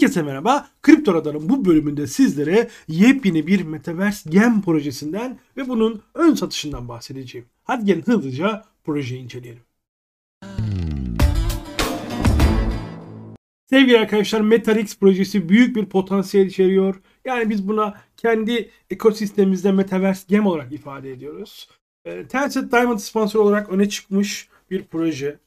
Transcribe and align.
Herkese 0.00 0.22
merhaba. 0.22 0.68
Kripto 0.82 1.14
Radar'ın 1.14 1.48
bu 1.48 1.64
bölümünde 1.64 2.06
sizlere 2.06 2.68
yepyeni 2.88 3.46
bir 3.46 3.64
Metaverse 3.64 4.30
Gem 4.30 4.62
projesinden 4.62 5.38
ve 5.56 5.68
bunun 5.68 6.02
ön 6.14 6.34
satışından 6.34 6.88
bahsedeceğim. 6.88 7.46
Hadi 7.64 7.84
gelin 7.84 8.02
hızlıca 8.02 8.64
projeyi 8.84 9.22
inceleyelim. 9.22 9.62
Sevgili 13.70 13.98
arkadaşlar 13.98 14.40
MetaRX 14.40 14.98
projesi 14.98 15.48
büyük 15.48 15.76
bir 15.76 15.86
potansiyel 15.86 16.46
içeriyor. 16.46 17.00
Yani 17.24 17.50
biz 17.50 17.68
buna 17.68 18.00
kendi 18.16 18.70
ekosistemimizde 18.90 19.72
Metaverse 19.72 20.24
Gem 20.28 20.46
olarak 20.46 20.72
ifade 20.72 21.12
ediyoruz. 21.12 21.68
Ee, 22.04 22.26
Tencent 22.26 22.72
Diamond 22.72 22.98
sponsor 22.98 23.40
olarak 23.40 23.68
öne 23.68 23.88
çıkmış 23.88 24.48
bir 24.70 24.84
proje. 24.84 25.38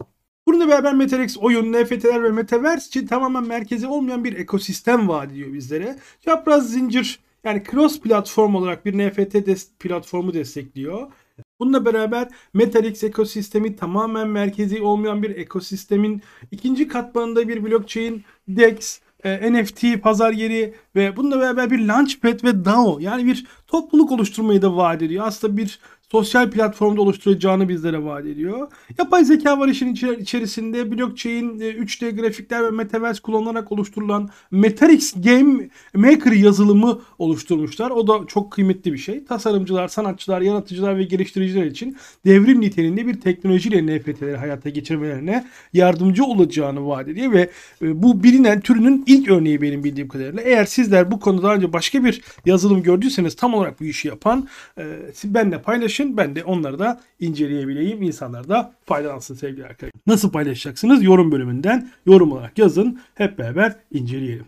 Bununla 0.53 0.67
beraber 0.67 0.93
MetaX 0.93 1.37
oyun, 1.37 1.73
NFT'ler 1.73 2.23
ve 2.23 2.29
Metaverse 2.29 2.87
için 2.87 3.07
tamamen 3.07 3.43
merkezi 3.43 3.87
olmayan 3.87 4.23
bir 4.23 4.37
ekosistem 4.37 5.07
vaat 5.07 5.31
ediyor 5.31 5.53
bizlere. 5.53 5.95
Çapraz 6.25 6.71
zincir 6.71 7.19
yani 7.43 7.63
cross 7.71 7.99
platform 7.99 8.55
olarak 8.55 8.85
bir 8.85 8.93
NFT 8.93 9.35
des- 9.35 9.67
platformu 9.79 10.33
destekliyor. 10.33 11.11
Bununla 11.59 11.85
beraber 11.85 12.27
MetaX 12.53 13.03
ekosistemi 13.03 13.75
tamamen 13.75 14.27
merkezi 14.27 14.81
olmayan 14.81 15.23
bir 15.23 15.35
ekosistemin 15.35 16.21
ikinci 16.51 16.87
katmanında 16.87 17.47
bir 17.47 17.63
blockchain, 17.63 18.23
DEX, 18.47 18.99
e, 19.23 19.53
NFT 19.53 20.01
pazar 20.01 20.31
yeri 20.31 20.73
ve 20.95 21.15
bununla 21.15 21.39
beraber 21.39 21.71
bir 21.71 21.87
launchpad 21.87 22.43
ve 22.43 22.65
DAO 22.65 22.99
yani 22.99 23.25
bir 23.25 23.45
topluluk 23.73 24.11
oluşturmayı 24.11 24.61
da 24.61 24.75
vaat 24.75 25.01
ediyor. 25.01 25.27
Aslında 25.27 25.57
bir 25.57 25.79
sosyal 26.13 26.51
platformda 26.51 27.01
oluşturacağını 27.01 27.69
bizlere 27.69 28.03
vaat 28.03 28.25
ediyor. 28.25 28.67
Yapay 28.97 29.25
zeka 29.25 29.59
var 29.59 29.67
işin 29.67 29.93
içerisinde. 30.19 30.91
Blockchain, 30.91 31.59
3D 31.59 32.05
e, 32.05 32.11
grafikler 32.11 32.63
ve 32.63 32.71
Metaverse 32.71 33.21
kullanılarak 33.21 33.71
oluşturulan 33.71 34.29
Metarix 34.51 35.13
Game 35.13 35.69
Maker 35.93 36.31
yazılımı 36.31 36.99
oluşturmuşlar. 37.19 37.91
O 37.91 38.07
da 38.07 38.27
çok 38.27 38.51
kıymetli 38.51 38.93
bir 38.93 38.97
şey. 38.97 39.25
Tasarımcılar, 39.25 39.87
sanatçılar, 39.87 40.41
yaratıcılar 40.41 40.97
ve 40.97 41.03
geliştiriciler 41.03 41.65
için 41.65 41.97
devrim 42.25 42.61
niteliğinde 42.61 43.07
bir 43.07 43.21
teknolojiyle 43.21 43.85
NFT'leri 43.85 44.37
hayata 44.37 44.69
geçirmelerine 44.69 45.47
yardımcı 45.73 46.23
olacağını 46.23 46.87
vaat 46.87 47.07
ediyor 47.07 47.31
ve 47.31 47.49
e, 47.81 48.03
bu 48.03 48.23
bilinen 48.23 48.61
türünün 48.61 49.03
ilk 49.07 49.29
örneği 49.29 49.61
benim 49.61 49.83
bildiğim 49.83 50.07
kadarıyla. 50.07 50.41
Eğer 50.41 50.65
sizler 50.65 51.11
bu 51.11 51.19
konuda 51.19 51.53
önce 51.53 51.73
başka 51.73 52.03
bir 52.03 52.21
yazılım 52.45 52.83
gördüyseniz 52.83 53.35
tam 53.35 53.53
olarak 53.53 53.62
bu 53.79 53.83
işi 53.83 54.07
yapan 54.07 54.47
e, 54.77 54.83
benle 55.23 55.61
paylaşın 55.61 56.17
ben 56.17 56.35
de 56.35 56.43
onları 56.43 56.79
da 56.79 57.01
inceleyebileyim. 57.19 58.01
İnsanlar 58.01 58.49
da 58.49 58.73
faydalansın 58.85 59.35
sevgili 59.35 59.65
arkadaşlar. 59.65 60.01
Nasıl 60.07 60.31
paylaşacaksınız? 60.31 61.03
Yorum 61.03 61.31
bölümünden 61.31 61.89
yorum 62.05 62.31
olarak 62.31 62.57
yazın. 62.57 62.99
Hep 63.15 63.37
beraber 63.37 63.75
inceleyelim. 63.91 64.45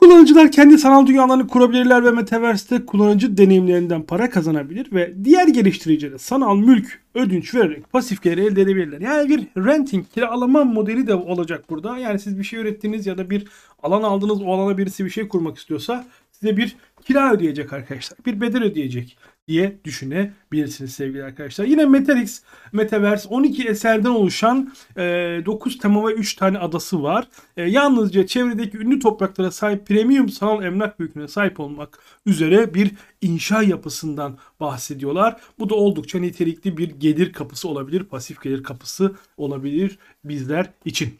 Kullanıcılar 0.00 0.52
kendi 0.52 0.78
sanal 0.78 1.06
dünyalarını 1.06 1.46
kurabilirler 1.46 2.04
ve 2.04 2.10
Metaverse'te 2.10 2.86
kullanıcı 2.86 3.36
deneyimlerinden 3.36 4.02
para 4.02 4.30
kazanabilir 4.30 4.92
ve 4.92 5.14
diğer 5.24 5.48
geliştiricilere 5.48 6.18
sanal 6.18 6.56
mülk 6.56 7.00
ödünç 7.14 7.54
vererek 7.54 7.92
pasif 7.92 8.22
gelir 8.22 8.42
elde 8.42 8.62
edebilirler. 8.62 9.00
Yani 9.00 9.28
bir 9.28 9.64
renting, 9.66 10.06
kiralama 10.14 10.64
modeli 10.64 11.06
de 11.06 11.14
olacak 11.14 11.70
burada. 11.70 11.98
Yani 11.98 12.18
siz 12.18 12.38
bir 12.38 12.44
şey 12.44 12.60
ürettiniz 12.60 13.06
ya 13.06 13.18
da 13.18 13.30
bir 13.30 13.48
alan 13.82 14.02
aldınız 14.02 14.42
o 14.42 14.52
alana 14.52 14.78
birisi 14.78 15.04
bir 15.04 15.10
şey 15.10 15.28
kurmak 15.28 15.58
istiyorsa 15.58 16.06
size 16.32 16.56
bir 16.56 16.76
kira 17.04 17.32
ödeyecek 17.32 17.72
arkadaşlar. 17.72 18.18
Bir 18.26 18.40
bedel 18.40 18.62
ödeyecek 18.62 19.18
diye 19.48 19.78
düşünebilirsiniz 19.84 20.94
sevgili 20.94 21.24
arkadaşlar. 21.24 21.64
Yine 21.64 21.84
Metalix 21.84 22.42
Metaverse 22.72 23.28
12 23.28 23.68
eserden 23.68 24.10
oluşan 24.10 24.72
e, 24.96 25.02
9 25.46 25.78
tema 25.78 26.08
ve 26.08 26.12
3 26.12 26.34
tane 26.34 26.58
adası 26.58 27.02
var. 27.02 27.28
E, 27.56 27.62
yalnızca 27.62 28.26
çevredeki 28.26 28.78
ünlü 28.78 29.00
topraklara 29.00 29.50
sahip 29.50 29.86
premium 29.86 30.28
sanal 30.28 30.64
emlak 30.64 31.00
büyüklüğüne 31.00 31.28
sahip 31.28 31.60
olmak 31.60 31.98
üzere 32.26 32.74
bir 32.74 32.90
inşa 33.20 33.62
yapısından 33.62 34.38
bahsediyorlar. 34.60 35.40
Bu 35.58 35.70
da 35.70 35.74
oldukça 35.74 36.18
nitelikli 36.18 36.76
bir 36.76 36.90
gelir 36.90 37.32
kapısı 37.32 37.68
olabilir, 37.68 38.04
pasif 38.04 38.42
gelir 38.42 38.62
kapısı 38.62 39.14
olabilir 39.36 39.98
bizler 40.24 40.70
için. 40.84 41.18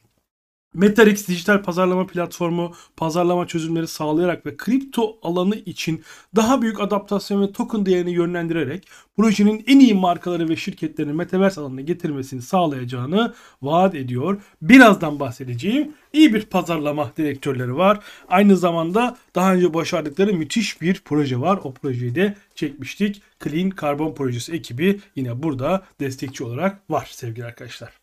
MetaRX 0.74 1.28
dijital 1.28 1.62
pazarlama 1.62 2.06
platformu 2.06 2.72
pazarlama 2.96 3.46
çözümleri 3.46 3.86
sağlayarak 3.86 4.46
ve 4.46 4.56
kripto 4.56 5.18
alanı 5.22 5.56
için 5.56 6.02
daha 6.36 6.62
büyük 6.62 6.80
adaptasyon 6.80 7.42
ve 7.42 7.52
token 7.52 7.86
değerini 7.86 8.12
yönlendirerek 8.12 8.88
projenin 9.16 9.64
en 9.66 9.80
iyi 9.80 9.94
markaları 9.94 10.48
ve 10.48 10.56
şirketlerini 10.56 11.12
Metaverse 11.12 11.60
alanına 11.60 11.80
getirmesini 11.80 12.42
sağlayacağını 12.42 13.34
vaat 13.62 13.94
ediyor. 13.94 14.42
Birazdan 14.62 15.20
bahsedeceğim 15.20 15.92
iyi 16.12 16.34
bir 16.34 16.42
pazarlama 16.42 17.12
direktörleri 17.16 17.76
var. 17.76 17.98
Aynı 18.28 18.56
zamanda 18.56 19.16
daha 19.34 19.54
önce 19.54 19.74
başardıkları 19.74 20.34
müthiş 20.34 20.80
bir 20.80 21.02
proje 21.04 21.40
var. 21.40 21.60
O 21.64 21.72
projeyi 21.72 22.14
de 22.14 22.36
çekmiştik. 22.54 23.22
Clean 23.44 23.72
Carbon 23.80 24.14
projesi 24.14 24.52
ekibi 24.52 25.00
yine 25.16 25.42
burada 25.42 25.84
destekçi 26.00 26.44
olarak 26.44 26.90
var 26.90 27.08
sevgili 27.12 27.44
arkadaşlar. 27.44 27.99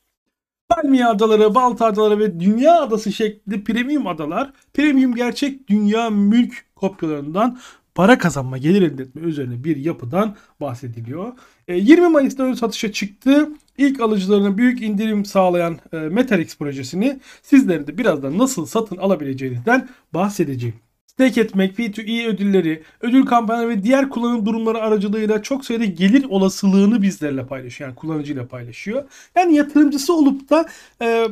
Palmiye 0.81 1.05
adaları, 1.05 1.55
Balta 1.55 1.85
adaları 1.85 2.19
ve 2.19 2.39
Dünya 2.39 2.81
adası 2.81 3.11
şeklinde 3.11 3.63
premium 3.63 4.07
adalar, 4.07 4.51
premium 4.73 5.15
gerçek 5.15 5.67
dünya 5.69 6.09
mülk 6.09 6.65
kopyalarından 6.75 7.59
para 7.95 8.17
kazanma, 8.17 8.57
gelir 8.57 8.81
elde 8.81 9.03
etme 9.03 9.21
üzerine 9.21 9.63
bir 9.63 9.77
yapıdan 9.77 10.35
bahsediliyor. 10.61 11.33
20 11.67 12.05
e, 12.05 12.07
Mayıs'ta 12.07 12.43
ön 12.43 12.53
satışa 12.53 12.91
çıktı. 12.91 13.49
İlk 13.77 14.01
alıcılarına 14.01 14.57
büyük 14.57 14.81
indirim 14.81 15.25
sağlayan 15.25 15.79
e, 15.93 15.97
MetaX 15.97 16.57
projesini 16.57 17.19
sizlerin 17.41 17.87
de 17.87 17.97
birazdan 17.97 18.37
nasıl 18.37 18.65
satın 18.65 18.97
alabileceğinizden 18.97 19.89
bahsedeceğim 20.13 20.75
stake 21.17 21.41
etmek, 21.41 21.79
P2E 21.79 22.27
ödülleri, 22.27 22.83
ödül 23.01 23.25
kampanyaları 23.25 23.69
ve 23.69 23.83
diğer 23.83 24.09
kullanım 24.09 24.45
durumları 24.45 24.77
aracılığıyla 24.77 25.43
çok 25.43 25.65
sayıda 25.65 25.85
gelir 25.85 26.25
olasılığını 26.29 27.01
bizlerle 27.01 27.45
paylaşıyor. 27.45 27.89
Yani 27.89 27.95
kullanıcıyla 27.95 28.47
paylaşıyor. 28.47 29.03
Yani 29.35 29.55
yatırımcısı 29.55 30.13
olup 30.13 30.49
da 30.49 30.65
e, 31.01 31.27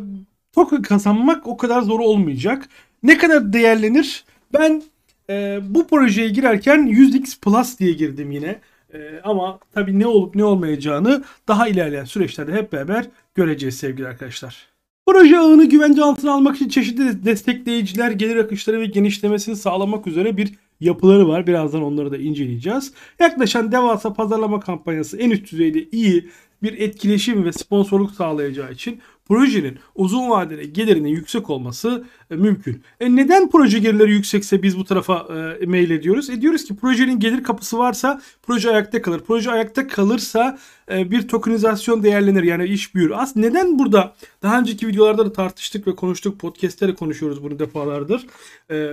token 0.53 0.81
kazanmak 0.81 1.47
o 1.47 1.57
kadar 1.57 1.81
zor 1.81 2.00
olmayacak. 2.00 2.69
Ne 3.03 3.18
kadar 3.18 3.53
değerlenir? 3.53 4.25
Ben 4.53 4.84
e, 5.29 5.59
bu 5.62 5.88
projeye 5.88 6.29
girerken 6.29 6.88
100x 6.88 7.40
Plus 7.40 7.79
diye 7.79 7.94
girdim 7.94 8.31
yine. 8.31 8.59
E, 8.94 9.22
ama 9.23 9.59
tabii 9.73 10.00
ne 10.00 10.07
olup 10.07 10.35
ne 10.35 10.44
olmayacağını 10.44 11.23
daha 11.47 11.67
ilerleyen 11.67 12.06
süreçlerde 12.06 12.53
hep 12.53 12.72
beraber 12.73 13.06
göreceğiz 13.35 13.78
sevgili 13.78 14.07
arkadaşlar. 14.07 14.75
Proje 15.08 15.38
ağını 15.38 15.66
güvence 15.66 16.04
altına 16.04 16.34
almak 16.34 16.56
için 16.56 16.70
çeşitli 16.70 17.26
destekleyiciler, 17.26 18.12
gelir 18.12 18.36
akışları 18.36 18.80
ve 18.80 18.86
genişlemesini 18.86 19.56
sağlamak 19.56 20.08
üzere 20.08 20.38
bir 20.38 20.54
yapıları 20.80 21.28
var. 21.28 21.48
Birazdan 21.48 21.84
onları 21.84 22.12
da 22.12 22.18
inceleyeceğiz. 22.18 22.94
Yaklaşan 23.20 23.72
devasa 23.72 24.14
pazarlama 24.14 24.60
kampanyası 24.60 25.18
en 25.18 25.30
üst 25.30 25.52
düzeyde 25.52 25.90
iyi 25.92 26.30
bir 26.64 26.80
etkileşim 26.80 27.46
ve 27.46 27.52
sponsorluk 27.52 28.12
sağlayacağı 28.12 28.72
için 28.72 29.00
projenin 29.25 29.80
uzun 29.96 30.30
vadeli 30.30 30.74
gelirinin 30.74 31.09
yüksek 31.09 31.50
olması 31.50 32.06
e, 32.31 32.36
mümkün. 32.36 32.84
E 33.00 33.16
neden 33.16 33.50
proje 33.50 33.80
gelirleri 33.80 34.12
yüksekse 34.12 34.63
biz 34.63 34.78
bu 34.78 34.86
tarafa 34.86 35.28
e, 35.62 35.66
mail 35.66 35.90
ediyoruz? 35.90 36.30
E 36.30 36.41
diyoruz 36.41 36.66
ki 36.66 36.75
projenin 36.75 37.19
gelir 37.19 37.44
kapısı 37.44 37.78
varsa 37.78 38.22
proje 38.44 38.69
ayakta 38.69 39.02
kalır. 39.02 39.22
Proje 39.28 39.52
ayakta 39.52 39.88
kalırsa 39.88 40.58
e, 40.91 41.12
bir 41.12 41.28
tokenizasyon 41.28 42.03
değerlenir 42.03 42.44
yani 42.44 42.66
iş 42.66 42.96
büyür. 42.96 43.12
Aslında 43.16 43.47
neden 43.47 43.80
burada 43.80 44.16
daha 44.41 44.59
önceki 44.59 44.88
videolarda 44.88 45.25
da 45.25 45.34
tartıştık 45.34 45.88
ve 45.88 45.96
konuştuk. 45.96 46.40
Podcast'te 46.40 46.96
konuşuyoruz 46.96 47.44
bunu 47.44 47.59
defalardır. 47.59 48.28
E, 48.72 48.91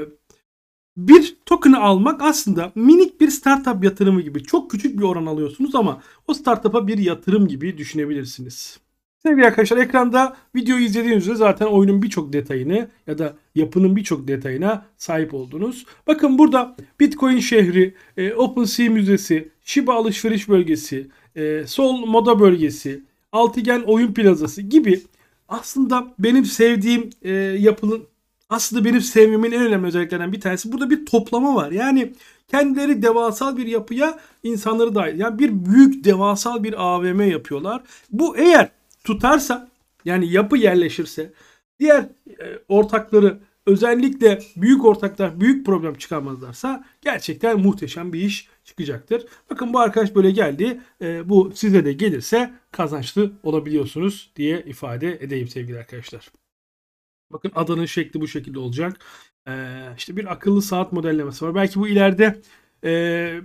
bir 0.97 1.37
token'ı 1.47 1.81
almak 1.81 2.23
aslında 2.23 2.73
minik 2.75 3.21
bir 3.21 3.29
startup 3.29 3.85
yatırımı 3.85 4.21
gibi. 4.21 4.43
Çok 4.43 4.71
küçük 4.71 4.99
bir 4.99 5.03
oran 5.03 5.27
alıyorsunuz 5.27 5.75
ama 5.75 6.03
o 6.29 6.35
startup'a 6.35 6.87
bir 6.87 6.99
yatırım 6.99 7.49
gibi 7.49 7.79
düşünebilirsiniz. 7.79 8.79
Sevgili 9.23 9.47
arkadaşlar 9.47 9.77
ekranda 9.77 10.37
videoyu 10.55 10.85
izlediğinizde 10.85 11.35
zaten 11.35 11.67
oyunun 11.67 12.03
birçok 12.03 12.33
detayını 12.33 12.89
ya 13.07 13.19
da 13.19 13.35
yapının 13.55 13.97
birçok 13.97 14.29
detayına 14.29 14.87
sahip 14.97 15.35
oldunuz. 15.35 15.87
Bakın 16.07 16.39
burada 16.39 16.77
Bitcoin 17.01 17.39
şehri, 17.39 17.95
e, 18.17 18.35
OpenSea 18.35 18.91
müzesi, 18.91 19.49
Shiba 19.65 19.95
alışveriş 19.95 20.49
bölgesi, 20.49 21.09
e, 21.37 21.67
Sol 21.67 22.07
moda 22.07 22.41
bölgesi, 22.41 23.03
Altıgen 23.33 23.83
oyun 23.83 24.15
plazası 24.15 24.63
gibi 24.63 25.03
aslında 25.49 26.15
benim 26.19 26.45
sevdiğim 26.45 27.11
e, 27.23 27.31
yapının 27.59 28.03
aslında 28.51 28.85
benim 28.85 29.01
sevmemin 29.01 29.53
en 29.53 29.63
önemli 29.63 29.87
özelliklerinden 29.87 30.33
bir 30.33 30.41
tanesi 30.41 30.73
burada 30.73 30.91
bir 30.91 31.07
toplama 31.07 31.55
var. 31.55 31.71
Yani 31.71 32.13
kendileri 32.49 33.03
devasal 33.03 33.57
bir 33.57 33.67
yapıya 33.67 34.19
insanları 34.43 34.95
dahil. 34.95 35.19
Yani 35.21 35.39
bir 35.39 35.67
büyük 35.67 36.05
devasal 36.05 36.65
bir 36.65 36.83
AVM 36.83 37.21
yapıyorlar. 37.21 37.83
Bu 38.11 38.37
eğer 38.37 38.71
tutarsa 39.05 39.71
yani 40.05 40.33
yapı 40.33 40.57
yerleşirse 40.57 41.33
diğer 41.81 42.03
e, 42.41 42.59
ortakları 42.69 43.41
özellikle 43.67 44.39
büyük 44.57 44.85
ortaklar 44.85 45.41
büyük 45.41 45.67
problem 45.67 45.95
çıkarmazlarsa 45.95 46.85
gerçekten 47.01 47.61
muhteşem 47.61 48.13
bir 48.13 48.21
iş 48.21 48.49
çıkacaktır. 48.65 49.27
Bakın 49.51 49.73
bu 49.73 49.81
arkadaş 49.81 50.15
böyle 50.15 50.31
geldi. 50.31 50.81
E, 51.03 51.29
bu 51.29 51.53
size 51.55 51.85
de 51.85 51.93
gelirse 51.93 52.55
kazançlı 52.71 53.33
olabiliyorsunuz 53.43 54.33
diye 54.37 54.63
ifade 54.67 55.13
edeyim 55.21 55.49
sevgili 55.49 55.79
arkadaşlar. 55.79 56.33
Bakın 57.33 57.53
adanın 57.55 57.87
şekli 57.87 58.21
bu 58.21 58.29
şekilde 58.29 58.59
olacak. 58.59 58.99
Ee, 59.49 59.95
işte 59.97 60.17
bir 60.17 60.33
akıllı 60.33 60.63
saat 60.63 60.93
modellemesi 60.93 61.45
var. 61.45 61.55
Belki 61.55 61.81
bu 61.81 61.89
ileride 61.89 62.43
e, 62.85 63.41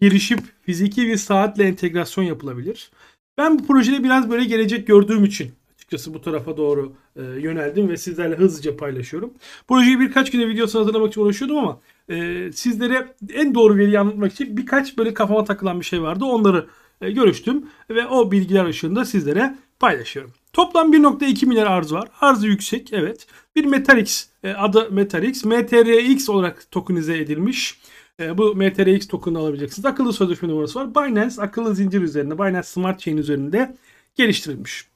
gelişip 0.00 0.40
fiziki 0.62 1.06
bir 1.06 1.16
saatle 1.16 1.64
entegrasyon 1.64 2.24
yapılabilir. 2.24 2.90
Ben 3.40 3.58
bu 3.58 3.66
projede 3.66 4.04
biraz 4.04 4.30
böyle 4.30 4.44
gelecek 4.44 4.86
gördüğüm 4.86 5.24
için 5.24 5.52
açıkçası 5.74 6.14
bu 6.14 6.22
tarafa 6.22 6.56
doğru 6.56 6.92
e, 7.16 7.22
yöneldim 7.22 7.88
ve 7.88 7.96
sizlerle 7.96 8.36
hızlıca 8.36 8.76
paylaşıyorum. 8.76 9.30
Projeyi 9.68 10.00
birkaç 10.00 10.30
güne 10.30 10.48
videosunu 10.48 10.82
hazırlamak 10.82 11.08
için 11.08 11.20
uğraşıyordum 11.20 11.58
ama 11.58 11.80
e, 12.08 12.50
sizlere 12.52 13.14
en 13.34 13.54
doğru 13.54 13.76
veriyi 13.76 13.98
anlatmak 13.98 14.32
için 14.32 14.56
birkaç 14.56 14.98
böyle 14.98 15.14
kafama 15.14 15.44
takılan 15.44 15.80
bir 15.80 15.84
şey 15.84 16.02
vardı. 16.02 16.24
Onları 16.24 16.66
e, 17.00 17.10
görüştüm 17.10 17.64
ve 17.90 18.06
o 18.06 18.32
bilgiler 18.32 18.64
ışığında 18.64 19.04
sizlere 19.04 19.56
paylaşıyorum. 19.78 20.32
Toplam 20.52 20.92
1.2 20.92 21.46
milyar 21.46 21.66
arz 21.66 21.92
var. 21.92 22.08
Arzı 22.20 22.46
yüksek 22.46 22.92
evet. 22.92 23.26
Bir 23.56 23.64
MetalX 23.64 24.26
e, 24.44 24.52
adı 24.52 24.90
MetalX. 24.90 25.44
MTRX 25.44 26.28
olarak 26.28 26.70
tokenize 26.70 27.18
edilmiş. 27.18 27.80
E, 28.20 28.38
bu 28.38 28.54
MTRX 28.54 29.06
token'ı 29.08 29.38
alabileceksiniz. 29.38 29.86
Akıllı 29.86 30.12
sözleşme 30.12 30.48
numarası 30.48 30.78
var. 30.78 30.94
Binance 30.94 31.42
akıllı 31.42 31.74
zincir 31.74 32.02
üzerinde, 32.02 32.38
Binance 32.38 32.62
Smart 32.62 33.00
Chain 33.00 33.16
üzerinde 33.16 33.76
geliştirilmiş. 34.14 34.90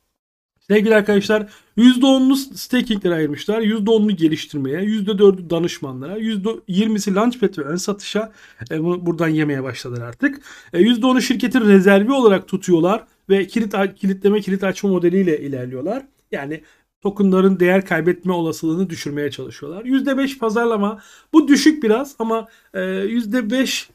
Sevgili 0.60 0.94
arkadaşlar 0.94 1.48
%10'unu 1.76 2.36
staking'lere 2.56 3.14
ayırmışlar. 3.14 3.60
%10'unu 3.62 4.10
geliştirmeye, 4.10 4.80
%4'ü 4.80 5.50
danışmanlara, 5.50 6.18
%20'si 6.18 7.14
launchpad 7.14 7.58
ve 7.58 7.62
ön 7.62 7.76
satışa 7.76 8.32
e, 8.70 8.84
bunu 8.84 9.06
buradan 9.06 9.28
yemeye 9.28 9.62
başladılar 9.62 10.00
artık. 10.00 10.40
E, 10.72 10.80
%10'u 10.80 11.20
şirketin 11.20 11.60
rezervi 11.60 12.12
olarak 12.12 12.48
tutuyorlar 12.48 13.04
ve 13.28 13.46
kilit 13.46 13.74
kilitleme 13.96 14.40
kilit 14.40 14.64
açma 14.64 14.90
modeliyle 14.90 15.40
ilerliyorlar. 15.40 16.06
Yani 16.32 16.60
tokenların 17.04 17.60
değer 17.60 17.86
kaybetme 17.86 18.32
olasılığını 18.32 18.90
düşürmeye 18.90 19.30
çalışıyorlar. 19.30 19.84
%5 19.84 20.38
pazarlama 20.38 21.00
bu 21.32 21.48
düşük 21.48 21.82
biraz 21.82 22.16
ama 22.18 22.48
e, 22.74 22.80
%5 22.80 23.88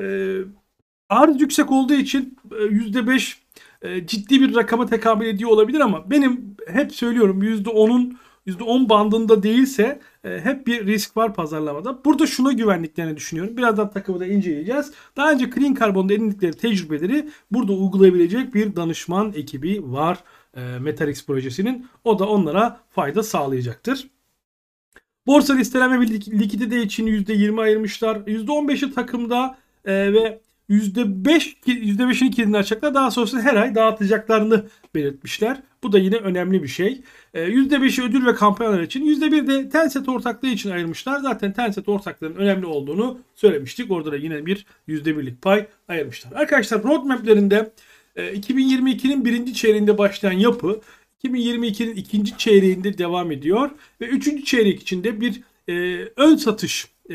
e, 0.00 0.38
arz 1.08 1.40
yüksek 1.40 1.72
olduğu 1.72 1.94
için 1.94 2.38
e, 2.50 2.54
%5 2.54 3.34
e, 3.82 4.06
ciddi 4.06 4.40
bir 4.40 4.54
rakama 4.54 4.86
tekabül 4.86 5.26
ediyor 5.26 5.50
olabilir 5.50 5.80
ama 5.80 6.10
benim 6.10 6.56
hep 6.66 6.94
söylüyorum 6.94 7.42
%10'un 7.42 8.18
%10 8.46 8.88
bandında 8.88 9.42
değilse 9.42 10.00
e, 10.24 10.40
hep 10.40 10.66
bir 10.66 10.86
risk 10.86 11.16
var 11.16 11.34
pazarlamada. 11.34 12.04
Burada 12.04 12.26
şuna 12.26 12.52
güvenliklerini 12.52 13.16
düşünüyorum. 13.16 13.56
Birazdan 13.56 13.90
takımı 13.90 14.20
da 14.20 14.26
inceleyeceğiz. 14.26 14.92
Daha 15.16 15.32
önce 15.32 15.50
Clean 15.54 15.74
Carbon'da 15.74 16.14
edindikleri 16.14 16.52
tecrübeleri 16.52 17.28
burada 17.50 17.72
uygulayabilecek 17.72 18.54
bir 18.54 18.76
danışman 18.76 19.32
ekibi 19.36 19.92
var. 19.92 20.18
E, 20.56 20.60
Metalix 20.60 21.26
projesinin. 21.26 21.86
O 22.04 22.18
da 22.18 22.28
onlara 22.28 22.80
fayda 22.90 23.22
sağlayacaktır. 23.22 24.08
Borsa 25.26 25.54
listelenme 25.54 26.00
ve 26.00 26.10
likidite 26.10 26.82
için 26.82 27.06
%20 27.06 27.60
ayırmışlar. 27.60 28.16
%15'i 28.16 28.94
takımda 28.94 29.58
e, 29.84 30.12
ve 30.12 30.40
%5 30.70 31.56
%5'ini 31.66 32.30
kilidini 32.30 32.56
açacaklar. 32.56 32.94
Daha 32.94 33.10
sonrasında 33.10 33.42
her 33.42 33.54
ay 33.54 33.74
dağıtacaklarını 33.74 34.64
belirtmişler. 34.94 35.62
Bu 35.82 35.92
da 35.92 35.98
yine 35.98 36.16
önemli 36.16 36.62
bir 36.62 36.68
şey. 36.68 37.00
%5'i 37.34 38.04
ödül 38.04 38.26
ve 38.26 38.34
kampanyalar 38.34 38.80
için 38.80 39.04
%1 39.04 39.46
de 39.46 39.68
Tencent 39.68 40.08
ortaklığı 40.08 40.48
için 40.48 40.70
ayırmışlar. 40.70 41.20
Zaten 41.20 41.52
Tencent 41.52 41.88
ortaklığının 41.88 42.36
önemli 42.36 42.66
olduğunu 42.66 43.18
söylemiştik. 43.34 43.90
Orada 43.90 44.12
da 44.12 44.16
yine 44.16 44.46
bir 44.46 44.66
%1'lik 44.88 45.42
pay 45.42 45.66
ayırmışlar. 45.88 46.32
Arkadaşlar 46.32 46.82
roadmaplerinde 46.82 47.72
2022'nin 48.16 49.20
e, 49.20 49.24
birinci 49.24 49.54
çeyreğinde 49.54 49.98
başlayan 49.98 50.32
yapı 50.32 50.80
2022'nin 51.24 51.96
ikinci 51.96 52.38
çeyreğinde 52.38 52.98
devam 52.98 53.32
ediyor 53.32 53.70
ve 54.00 54.06
üçüncü 54.06 54.44
çeyrek 54.44 54.82
içinde 54.82 55.20
bir 55.20 55.42
e, 55.68 55.72
ön 56.16 56.36
satış 56.36 56.86
e, 57.10 57.14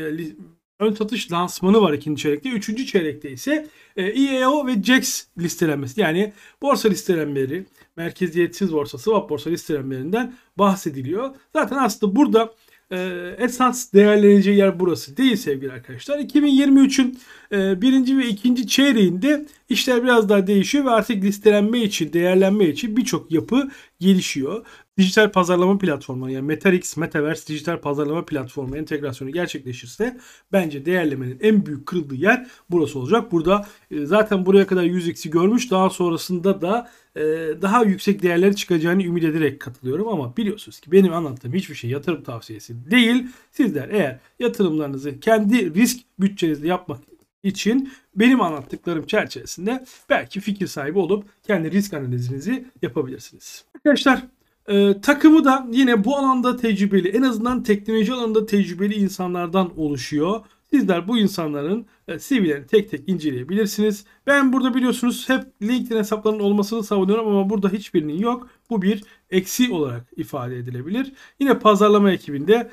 ön 0.78 0.92
satış 0.92 1.32
lansmanı 1.32 1.80
var 1.80 1.92
ikinci 1.92 2.22
çeyrekte. 2.22 2.48
Üçüncü 2.48 2.86
çeyrekte 2.86 3.30
ise 3.30 3.68
e, 3.96 4.02
EAO 4.02 4.66
ve 4.66 4.82
JAX 4.82 5.24
listelenmesi 5.38 6.00
yani 6.00 6.32
borsa 6.62 6.88
listelenmeleri, 6.88 7.66
merkeziyetsiz 7.96 8.72
borsa, 8.72 8.98
swap 8.98 9.30
borsa 9.30 9.50
listelenmelerinden 9.50 10.34
bahsediliyor. 10.56 11.34
Zaten 11.52 11.76
aslında 11.76 12.16
burada 12.16 12.54
e, 12.92 12.98
esas 13.38 13.92
değerleneceği 13.92 14.58
yer 14.58 14.80
burası 14.80 15.16
değil 15.16 15.36
sevgili 15.36 15.72
arkadaşlar. 15.72 16.18
2023'ün 16.18 17.18
e, 17.52 17.82
birinci 17.82 18.18
ve 18.18 18.28
ikinci 18.28 18.66
çeyreğinde 18.66 19.46
işler 19.68 20.02
biraz 20.02 20.28
daha 20.28 20.46
değişiyor 20.46 20.84
ve 20.84 20.90
artık 20.90 21.24
listelenme 21.24 21.80
için, 21.80 22.12
değerlenme 22.12 22.64
için 22.64 22.96
birçok 22.96 23.32
yapı 23.32 23.70
gelişiyor. 24.00 24.66
Dijital 24.98 25.32
pazarlama 25.32 25.78
platformu 25.78 26.30
yani 26.30 26.46
MetaX, 26.46 26.96
Metaverse 26.96 27.46
dijital 27.46 27.80
pazarlama 27.80 28.24
platformu 28.24 28.76
entegrasyonu 28.76 29.32
gerçekleşirse 29.32 30.18
bence 30.52 30.86
değerlemenin 30.86 31.38
en 31.40 31.66
büyük 31.66 31.86
kırıldığı 31.86 32.14
yer 32.14 32.46
burası 32.70 32.98
olacak. 32.98 33.32
Burada 33.32 33.66
e, 33.90 34.06
zaten 34.06 34.46
buraya 34.46 34.66
kadar 34.66 34.82
100x'i 34.82 35.30
görmüş. 35.30 35.70
Daha 35.70 35.90
sonrasında 35.90 36.62
da 36.62 36.90
e, 37.16 37.22
daha 37.62 37.84
yüksek 37.84 38.22
değerler 38.22 38.56
çıkacağını 38.56 39.02
ümit 39.02 39.24
ederek 39.24 39.60
katılıyorum 39.60 40.08
ama 40.08 40.36
biliyorsunuz 40.36 40.80
ki 40.80 40.92
benim 40.92 41.12
anlattığım 41.12 41.52
hiçbir 41.54 41.74
şey 41.74 41.90
yatırım 41.90 42.22
tavsiyesi 42.22 42.90
değil. 42.90 43.26
Sizler 43.52 43.88
eğer 43.88 44.18
yatırımlarınızı 44.38 45.20
kendi 45.20 45.74
risk 45.74 45.98
bütçenizde 46.18 46.68
yapmak 46.68 47.00
için 47.42 47.92
benim 48.16 48.40
anlattıklarım 48.40 49.06
çerçevesinde 49.06 49.84
belki 50.10 50.40
fikir 50.40 50.66
sahibi 50.66 50.98
olup 50.98 51.24
kendi 51.42 51.70
risk 51.70 51.94
analizinizi 51.94 52.64
yapabilirsiniz. 52.82 53.64
Arkadaşlar 53.74 54.37
e, 54.68 55.00
takımı 55.00 55.44
da 55.44 55.66
yine 55.72 56.04
bu 56.04 56.16
alanda 56.16 56.56
tecrübeli 56.56 57.08
en 57.08 57.22
azından 57.22 57.62
teknoloji 57.62 58.12
alanında 58.12 58.46
tecrübeli 58.46 58.94
insanlardan 58.94 59.80
oluşuyor. 59.80 60.40
Sizler 60.70 61.08
bu 61.08 61.18
insanların 61.18 61.86
e, 62.08 62.18
CV'lerini 62.18 62.66
tek 62.66 62.90
tek 62.90 63.08
inceleyebilirsiniz. 63.08 64.04
Ben 64.26 64.52
burada 64.52 64.74
biliyorsunuz 64.74 65.28
hep 65.28 65.44
LinkedIn 65.62 65.96
hesaplarının 65.96 66.40
olmasını 66.40 66.82
savunuyorum 66.82 67.28
ama 67.28 67.50
burada 67.50 67.68
hiçbirinin 67.68 68.18
yok. 68.18 68.48
Bu 68.70 68.82
bir 68.82 69.04
eksi 69.30 69.72
olarak 69.72 70.06
ifade 70.16 70.56
edilebilir. 70.56 71.12
Yine 71.40 71.58
pazarlama 71.58 72.12
ekibinde 72.12 72.70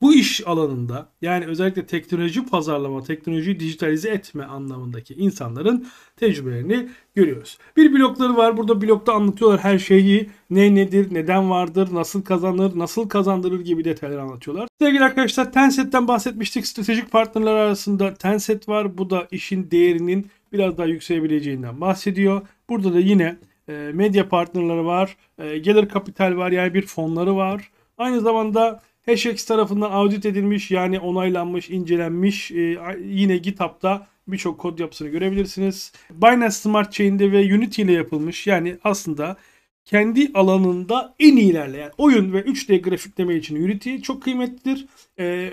bu 0.00 0.14
iş 0.14 0.46
alanında 0.46 1.08
yani 1.22 1.46
özellikle 1.46 1.86
teknoloji 1.86 2.46
pazarlama, 2.46 3.02
teknolojiyi 3.02 3.60
dijitalize 3.60 4.08
etme 4.08 4.44
anlamındaki 4.44 5.14
insanların 5.14 5.86
tecrübelerini 6.16 6.88
görüyoruz. 7.14 7.58
Bir 7.76 7.92
blokları 7.92 8.36
var. 8.36 8.56
Burada 8.56 8.82
blokta 8.82 9.12
anlatıyorlar 9.12 9.60
her 9.60 9.78
şeyi. 9.78 10.30
Ne 10.50 10.74
nedir, 10.74 11.14
neden 11.14 11.50
vardır, 11.50 11.88
nasıl 11.92 12.22
kazanır, 12.22 12.78
nasıl 12.78 13.08
kazandırır 13.08 13.60
gibi 13.60 13.84
detaylar 13.84 14.18
anlatıyorlar. 14.18 14.68
Sevgili 14.80 15.04
arkadaşlar 15.04 15.52
Tencent'ten 15.52 16.08
bahsetmiştik. 16.08 16.66
Stratejik 16.66 17.10
partnerler 17.10 17.54
arasında 17.54 18.14
Tencent 18.14 18.68
var. 18.68 18.98
Bu 18.98 19.10
da 19.10 19.28
işin 19.30 19.70
değerinin 19.70 20.30
biraz 20.52 20.78
daha 20.78 20.86
yükselebileceğinden 20.86 21.80
bahsediyor. 21.80 22.40
Burada 22.68 22.94
da 22.94 23.00
yine 23.00 23.36
e, 23.68 23.90
medya 23.94 24.28
partnerleri 24.28 24.84
var. 24.84 25.16
E, 25.38 25.58
gelir 25.58 25.88
kapital 25.88 26.36
var 26.36 26.50
yani 26.50 26.74
bir 26.74 26.86
fonları 26.86 27.36
var. 27.36 27.70
Aynı 27.98 28.20
zamanda 28.20 28.80
Hashx 29.08 29.44
tarafından 29.44 29.90
audit 29.90 30.26
edilmiş 30.26 30.70
yani 30.70 31.00
onaylanmış, 31.00 31.70
incelenmiş. 31.70 32.50
E, 32.50 32.78
yine 33.04 33.36
GitHub'da 33.36 34.06
birçok 34.28 34.58
kod 34.58 34.78
yapısını 34.78 35.08
görebilirsiniz. 35.08 35.92
Binance 36.10 36.50
Smart 36.50 36.92
Chain'de 36.92 37.32
ve 37.32 37.54
Unity 37.54 37.82
ile 37.82 37.92
yapılmış. 37.92 38.46
Yani 38.46 38.78
aslında 38.84 39.36
kendi 39.84 40.30
alanında 40.34 41.14
en 41.18 41.36
iyi 41.36 41.50
ilerleyen 41.50 41.90
oyun 41.98 42.32
ve 42.32 42.40
3D 42.40 42.82
grafikleme 42.82 43.36
için 43.36 43.64
Unity 43.64 43.96
çok 43.96 44.22
kıymetlidir. 44.22 44.86
E, 45.18 45.52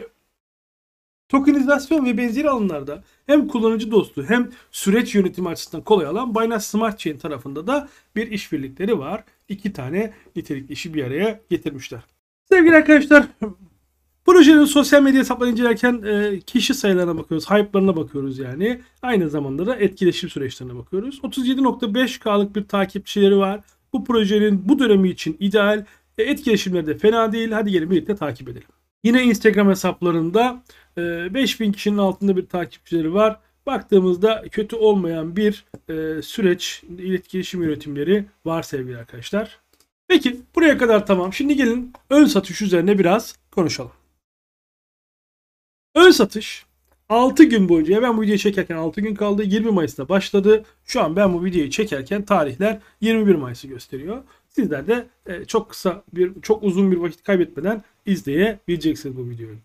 tokenizasyon 1.30 2.06
ve 2.06 2.18
benzeri 2.18 2.50
alanlarda 2.50 3.04
hem 3.26 3.48
kullanıcı 3.48 3.92
dostu 3.92 4.26
hem 4.28 4.52
süreç 4.72 5.16
yönetimi 5.16 5.50
açısından 5.50 5.84
kolay 5.84 6.06
alan 6.06 6.36
Binance 6.36 6.60
Smart 6.60 7.00
Chain 7.00 7.18
tarafında 7.18 7.68
da 7.68 7.90
bir 8.16 8.32
işbirlikleri 8.32 9.00
var. 9.00 9.24
İki 9.50 9.74
tane 9.74 10.14
nitelikli 10.36 10.74
işi 10.74 10.94
bir 10.94 11.04
araya 11.04 11.42
getirmişler. 11.50 12.15
Sevgili 12.50 12.76
arkadaşlar 12.76 13.26
projenin 14.26 14.66
sosyal 14.66 15.02
medya 15.02 15.20
hesaplarını 15.20 15.54
incelerken 15.54 16.02
e, 16.06 16.40
kişi 16.40 16.74
sayılarına 16.74 17.18
bakıyoruz. 17.18 17.50
Hype'larına 17.50 17.96
bakıyoruz 17.96 18.40
yani. 18.40 18.82
Aynı 19.02 19.30
zamanda 19.30 19.68
da 19.68 19.76
etkileşim 19.76 20.30
süreçlerine 20.30 20.76
bakıyoruz. 20.76 21.20
37.5K'lık 21.24 22.56
bir 22.56 22.68
takipçileri 22.68 23.38
var. 23.38 23.62
Bu 23.94 24.04
projenin 24.04 24.70
bu 24.70 24.80
dönemi 24.80 25.10
için 25.10 25.38
ideal. 25.40 25.86
E, 26.18 26.24
etkileşimleri 26.24 26.88
de 26.88 26.98
fena 26.98 27.32
değil. 27.32 27.52
Hadi 27.52 27.72
gelin 27.72 27.92
birlikte 27.92 28.16
takip 28.16 28.50
edelim. 28.50 28.68
Yine 29.04 29.24
Instagram 29.24 29.70
hesaplarında 29.70 30.64
e, 30.98 31.34
5000 31.34 31.72
kişinin 31.72 31.98
altında 31.98 32.38
bir 32.38 32.46
takipçileri 32.46 33.14
var. 33.14 33.40
Baktığımızda 33.66 34.44
kötü 34.52 34.76
olmayan 34.76 35.36
bir 35.36 35.66
e, 35.90 36.22
süreç, 36.22 36.84
iletişim 36.84 37.64
yönetimleri 37.64 38.26
var 38.46 38.64
sevgili 38.64 38.98
arkadaşlar. 38.98 39.60
Peki 40.08 40.42
buraya 40.56 40.78
kadar 40.78 41.06
tamam. 41.06 41.34
Şimdi 41.34 41.56
gelin 41.56 41.94
ön 42.10 42.26
satış 42.26 42.62
üzerine 42.62 43.00
biraz 43.00 43.36
konuşalım. 43.52 43.92
Ön 45.96 46.12
satış 46.12 46.66
6 47.10 47.44
gün 47.44 47.70
boyunca 47.70 48.02
ben 48.02 48.18
bu 48.18 48.22
videoyu 48.22 48.40
çekerken 48.40 48.76
6 48.76 49.02
gün 49.02 49.16
kaldı. 49.16 49.44
20 49.44 49.72
Mayıs'ta 49.72 50.10
başladı. 50.10 50.64
Şu 50.86 51.02
an 51.04 51.16
ben 51.16 51.34
bu 51.34 51.46
videoyu 51.46 51.70
çekerken 51.70 52.26
tarihler 52.26 52.80
21 53.02 53.36
Mayıs'ı 53.36 53.68
gösteriyor. 53.68 54.24
Sizler 54.50 54.88
de 54.88 55.08
e, 55.26 55.46
çok 55.46 55.70
kısa 55.70 56.04
bir 56.14 56.42
çok 56.42 56.64
uzun 56.64 56.92
bir 56.92 56.98
vakit 56.98 57.24
kaybetmeden 57.24 57.84
izleyebileceksiniz 58.06 59.18
bu 59.18 59.30
videoyu. 59.30 59.58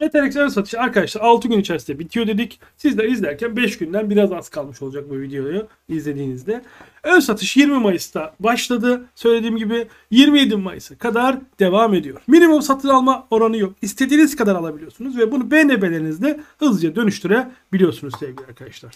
Meterex 0.00 0.36
ön 0.36 0.48
satışı 0.48 0.80
arkadaşlar 0.80 1.20
6 1.20 1.48
gün 1.48 1.58
içerisinde 1.58 1.98
bitiyor 1.98 2.26
dedik. 2.26 2.60
Siz 2.76 2.98
de 2.98 3.08
izlerken 3.08 3.56
5 3.56 3.78
günden 3.78 4.10
biraz 4.10 4.32
az 4.32 4.48
kalmış 4.48 4.82
olacak 4.82 5.10
bu 5.10 5.20
videoyu 5.20 5.66
izlediğinizde. 5.88 6.62
Ön 7.02 7.20
satış 7.20 7.56
20 7.56 7.78
Mayıs'ta 7.78 8.34
başladı. 8.40 9.04
Söylediğim 9.14 9.56
gibi 9.56 9.86
27 10.10 10.56
Mayıs'a 10.56 10.98
kadar 10.98 11.36
devam 11.60 11.94
ediyor. 11.94 12.22
Minimum 12.26 12.62
satın 12.62 12.88
alma 12.88 13.26
oranı 13.30 13.56
yok. 13.56 13.72
İstediğiniz 13.82 14.36
kadar 14.36 14.54
alabiliyorsunuz 14.54 15.18
ve 15.18 15.32
bunu 15.32 15.50
BNB'lerinizde 15.50 16.40
hızlıca 16.58 16.96
dönüştürebiliyorsunuz 16.96 18.14
sevgili 18.18 18.46
arkadaşlar. 18.46 18.94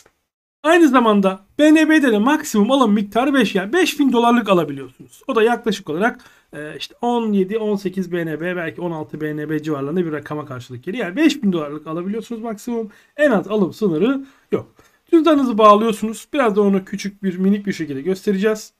Aynı 0.63 0.89
zamanda 0.89 1.41
BNB'de 1.59 2.13
de 2.13 2.19
maksimum 2.19 2.71
alım 2.71 2.93
miktarı 2.93 3.35
5 3.35 3.55
yani 3.55 3.73
5000 3.73 4.13
dolarlık 4.13 4.49
alabiliyorsunuz. 4.49 5.23
O 5.29 5.35
da 5.35 5.43
yaklaşık 5.43 5.91
olarak 5.91 6.21
e, 6.53 6.77
işte 6.77 6.95
17-18 7.03 8.13
BNB 8.13 8.57
belki 8.57 8.81
16 8.81 9.21
BNB 9.21 9.63
civarlarında 9.63 10.07
bir 10.07 10.13
rakama 10.13 10.47
karşılık 10.47 10.85
geliyor. 10.85 11.07
Yani 11.07 11.17
5000 11.17 11.53
dolarlık 11.53 11.87
alabiliyorsunuz 11.87 12.43
maksimum. 12.43 12.91
En 13.17 13.31
az 13.31 13.49
alım 13.49 13.73
sınırı 13.73 14.25
yok. 14.53 14.75
Cüzdanınızı 15.11 15.59
bağlıyorsunuz. 15.59 16.29
Biraz 16.33 16.57
da 16.57 16.63
onu 16.63 16.85
küçük 16.85 17.23
bir 17.23 17.39
minik 17.39 17.67
bir 17.67 17.73
şekilde 17.73 18.01
göstereceğiz. 18.03 18.73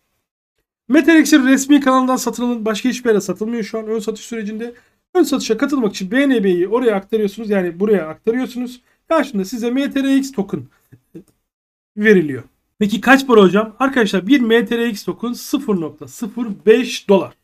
Metalex'in 0.89 1.47
resmi 1.47 1.81
kanalından 1.81 2.17
satın 2.17 2.43
alın. 2.45 2.65
Başka 2.65 2.89
hiçbir 2.89 3.11
yere 3.11 3.21
satılmıyor 3.21 3.63
şu 3.63 3.79
an 3.79 3.87
ön 3.87 3.99
satış 3.99 4.25
sürecinde. 4.25 4.75
Ön 5.15 5.23
satışa 5.23 5.57
katılmak 5.57 5.95
için 5.95 6.11
BNB'yi 6.11 6.69
oraya 6.69 6.97
aktarıyorsunuz. 6.97 7.51
Yani 7.51 7.81
buraya 7.81 8.09
aktarıyorsunuz. 8.09 8.81
Karşında 9.09 9.45
size 9.45 9.71
MTRX 9.71 10.33
token 10.33 10.63
veriliyor. 11.97 12.43
Peki 12.79 13.01
kaç 13.01 13.27
para 13.27 13.41
hocam? 13.41 13.77
Arkadaşlar 13.79 14.27
bir 14.27 14.41
MTRX 14.41 15.05
token 15.05 15.31
0.05 15.31 17.09
dolar. 17.09 17.40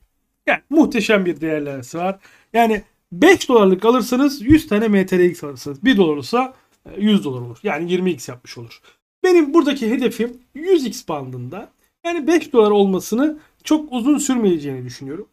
Yani 0.47 0.61
muhteşem 0.71 1.27
bir 1.27 1.41
değerlemesi 1.41 1.99
var. 1.99 2.19
Yani 2.53 2.83
5 3.13 3.49
dolarlık 3.49 3.85
alırsanız 3.85 4.43
100 4.43 4.69
tane 4.69 4.89
MTRX 4.89 5.45
alırsınız. 5.45 5.85
1 5.85 5.97
dolar 5.97 6.13
olursa 6.13 6.55
100 6.99 7.25
dolar 7.25 7.41
olur. 7.41 7.59
Yani 7.63 7.93
20x 7.93 8.31
yapmış 8.31 8.59
olur. 8.59 8.81
Benim 9.25 9.55
buradaki 9.55 9.91
hedefim 9.91 10.37
100x 10.57 11.09
bandında. 11.09 11.71
Yani 12.05 12.27
5 12.27 12.53
dolar 12.53 12.71
olmasını 12.71 13.39
çok 13.65 13.93
uzun 13.93 14.19
sürmeyeceğini 14.19 14.85
düşünüyorum. 14.85 15.29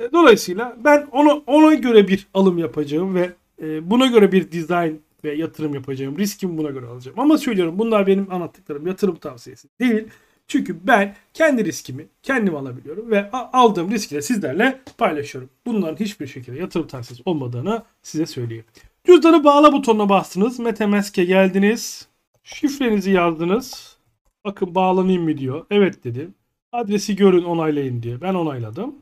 E, 0.00 0.12
dolayısıyla 0.12 0.76
ben 0.84 1.08
onu 1.12 1.42
ona 1.46 1.74
göre 1.74 2.08
bir 2.08 2.26
alım 2.34 2.58
yapacağım 2.58 3.14
ve 3.14 3.32
e, 3.62 3.90
buna 3.90 4.06
göre 4.06 4.32
bir 4.32 4.52
design 4.52 4.94
ve 5.24 5.34
yatırım 5.34 5.74
yapacağım. 5.74 6.18
Riskimi 6.18 6.58
buna 6.58 6.70
göre 6.70 6.86
alacağım. 6.86 7.20
Ama 7.20 7.38
söylüyorum 7.38 7.78
bunlar 7.78 8.06
benim 8.06 8.32
anlattıklarım 8.32 8.86
yatırım 8.86 9.16
tavsiyesi 9.16 9.68
değil. 9.80 10.04
Çünkü 10.48 10.86
ben 10.86 11.16
kendi 11.34 11.64
riskimi 11.64 12.08
kendim 12.22 12.56
alabiliyorum 12.56 13.10
ve 13.10 13.30
aldığım 13.30 13.90
riski 13.90 14.14
de 14.14 14.22
sizlerle 14.22 14.80
paylaşıyorum. 14.98 15.50
Bunların 15.66 16.04
hiçbir 16.04 16.26
şekilde 16.26 16.58
yatırım 16.58 16.86
tavsiyesi 16.86 17.22
olmadığını 17.26 17.82
size 18.02 18.26
söyleyeyim. 18.26 18.64
Cüzdanı 19.04 19.44
bağla 19.44 19.72
butonuna 19.72 20.08
bastınız. 20.08 20.58
Metamask'e 20.58 21.24
geldiniz. 21.24 22.08
Şifrenizi 22.44 23.10
yazdınız. 23.10 23.96
Bakın 24.44 24.74
bağlanayım 24.74 25.22
mı 25.22 25.38
diyor. 25.38 25.66
Evet 25.70 26.04
dedim. 26.04 26.34
Adresi 26.72 27.16
görün 27.16 27.44
onaylayın 27.44 28.02
diye. 28.02 28.20
Ben 28.20 28.34
onayladım. 28.34 28.96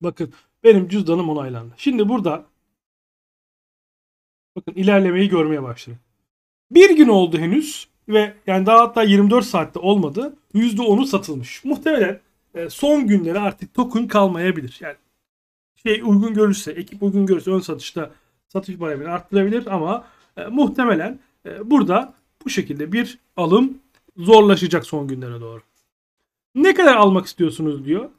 Bakın 0.00 0.32
benim 0.64 0.88
cüzdanım 0.88 1.28
onaylandı. 1.28 1.74
Şimdi 1.76 2.08
burada 2.08 2.46
bakın 4.56 4.72
ilerlemeyi 4.74 5.28
görmeye 5.28 5.62
başladım. 5.62 6.00
Bir 6.70 6.96
gün 6.96 7.08
oldu 7.08 7.38
henüz 7.38 7.88
ve 8.12 8.34
yani 8.46 8.66
daha 8.66 8.80
hatta 8.80 9.02
24 9.02 9.44
saatte 9.44 9.78
olmadı. 9.78 10.36
%10'u 10.54 11.06
satılmış. 11.06 11.64
Muhtemelen 11.64 12.20
e, 12.54 12.70
son 12.70 13.06
günleri 13.06 13.38
artık 13.38 13.74
token 13.74 14.08
kalmayabilir. 14.08 14.78
Yani 14.80 14.96
şey 15.82 16.00
uygun 16.04 16.34
görürse, 16.34 16.72
ekip 16.72 17.02
uygun 17.02 17.26
görürse 17.26 17.50
ön 17.50 17.60
satışta 17.60 18.10
satış 18.48 18.80
baremini 18.80 19.08
arttırabilir 19.08 19.66
ama 19.66 20.04
e, 20.36 20.46
muhtemelen 20.46 21.18
e, 21.46 21.70
burada 21.70 22.14
bu 22.44 22.50
şekilde 22.50 22.92
bir 22.92 23.18
alım 23.36 23.78
zorlaşacak 24.16 24.86
son 24.86 25.08
günlere 25.08 25.40
doğru. 25.40 25.62
Ne 26.54 26.74
kadar 26.74 26.96
almak 26.96 27.26
istiyorsunuz 27.26 27.84
diyor. 27.84 28.10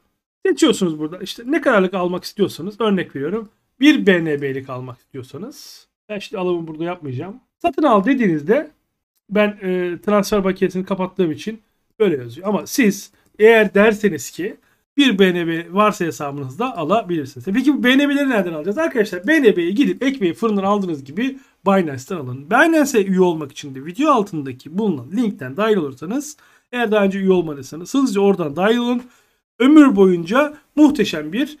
Seçiyorsunuz 0.46 0.98
burada. 0.98 1.18
İşte 1.18 1.42
ne 1.46 1.60
kadarlık 1.60 1.94
almak 1.94 2.24
istiyorsanız 2.24 2.80
örnek 2.80 3.16
veriyorum. 3.16 3.48
Bir 3.80 4.06
BNB'lik 4.06 4.70
almak 4.70 4.98
istiyorsanız 4.98 5.88
ben 6.08 6.18
işte 6.18 6.38
alımı 6.38 6.66
burada 6.66 6.84
yapmayacağım. 6.84 7.40
Satın 7.58 7.82
al 7.82 8.04
dediğinizde 8.04 8.70
ben 9.30 9.48
e, 9.48 9.98
transfer 10.06 10.44
bakiyesini 10.44 10.84
kapattığım 10.84 11.32
için 11.32 11.62
böyle 12.00 12.16
yazıyor. 12.16 12.48
Ama 12.48 12.66
siz 12.66 13.10
eğer 13.38 13.74
derseniz 13.74 14.30
ki 14.30 14.56
bir 14.96 15.18
BNB 15.18 15.74
varsa 15.74 16.04
hesabınızda 16.04 16.76
alabilirsiniz. 16.76 17.46
Peki 17.54 17.74
bu 17.74 17.84
BNB'leri 17.84 18.30
nereden 18.30 18.52
alacağız? 18.52 18.78
Arkadaşlar 18.78 19.26
BNB'yi 19.26 19.74
gidip 19.74 20.02
ekmeği 20.02 20.34
fırından 20.34 20.62
aldığınız 20.62 21.04
gibi 21.04 21.38
Binance'ten 21.66 22.16
alın. 22.16 22.50
Binance'e 22.50 23.04
üye 23.04 23.20
olmak 23.20 23.52
için 23.52 23.74
de 23.74 23.84
video 23.84 24.10
altındaki 24.10 24.78
bulunan 24.78 25.10
linkten 25.12 25.56
dahil 25.56 25.76
olursanız 25.76 26.36
eğer 26.72 26.90
daha 26.90 27.04
önce 27.04 27.18
üye 27.18 27.32
olmadıysanız 27.32 27.94
hızlıca 27.94 28.20
oradan 28.20 28.56
dahil 28.56 28.76
olun. 28.76 29.02
Ömür 29.58 29.96
boyunca 29.96 30.54
muhteşem 30.76 31.32
bir 31.32 31.58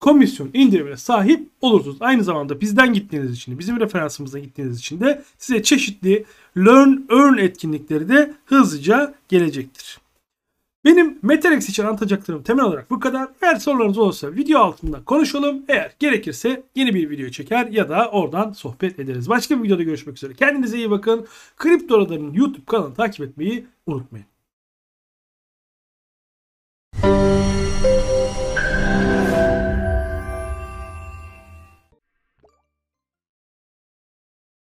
komisyon 0.00 0.50
indirimine 0.54 0.96
sahip 0.96 1.48
olursunuz. 1.60 1.96
Aynı 2.00 2.24
zamanda 2.24 2.60
bizden 2.60 2.92
gittiğiniz 2.92 3.32
için, 3.32 3.58
bizim 3.58 3.80
referansımızdan 3.80 4.42
gittiğiniz 4.42 4.78
için 4.78 5.00
de 5.00 5.22
size 5.38 5.62
çeşitli 5.62 6.24
Learn 6.56 6.98
Earn 7.10 7.38
etkinlikleri 7.38 8.08
de 8.08 8.34
hızlıca 8.44 9.14
gelecektir. 9.28 10.04
Benim 10.84 11.18
Metarex 11.22 11.68
için 11.68 11.84
anlatacaklarım 11.84 12.42
temel 12.42 12.64
olarak 12.64 12.90
bu 12.90 13.00
kadar. 13.00 13.28
Eğer 13.42 13.56
sorularınız 13.56 13.98
olursa 13.98 14.32
video 14.32 14.60
altında 14.60 15.04
konuşalım. 15.04 15.62
Eğer 15.68 15.92
gerekirse 15.98 16.62
yeni 16.74 16.94
bir 16.94 17.10
video 17.10 17.28
çeker 17.28 17.66
ya 17.66 17.88
da 17.88 18.10
oradan 18.10 18.52
sohbet 18.52 18.98
ederiz. 18.98 19.28
Başka 19.28 19.58
bir 19.58 19.62
videoda 19.62 19.82
görüşmek 19.82 20.16
üzere. 20.16 20.34
Kendinize 20.34 20.76
iyi 20.76 20.90
bakın. 20.90 21.26
Kripto 21.56 21.98
Radar'ın 21.98 22.32
YouTube 22.32 22.64
kanalını 22.66 22.94
takip 22.94 23.20
etmeyi 23.20 23.66
unutmayın. 23.86 24.33